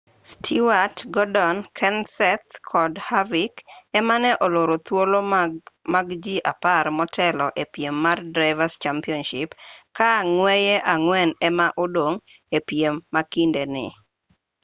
stewart 0.31 0.95
gordon 1.13 1.57
kenseth 1.79 2.49
kod 2.69 2.93
harvick 3.07 3.55
ema 3.99 4.15
ne 4.23 4.31
oloro 4.45 4.75
thuolo 4.85 5.19
mag 5.93 6.07
ji 6.23 6.35
apar 6.51 6.85
motelo 6.97 7.47
e 7.61 7.63
piem 7.73 7.95
mar 8.05 8.17
drivers' 8.35 8.79
championship 8.83 9.49
ka 9.97 10.09
ng'weye 10.31 10.75
ang'wen 10.93 11.29
ema 11.47 11.67
odong' 11.83 12.19
e 12.57 12.59
piem 12.67 12.93
ma 13.13 13.21
kinde 13.33 13.63
ni 13.73 13.85